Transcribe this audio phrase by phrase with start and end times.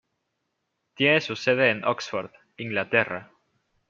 [0.95, 3.29] Tiene su sede en Oxford, Inglaterra.